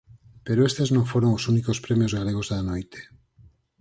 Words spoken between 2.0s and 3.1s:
galegos da noite.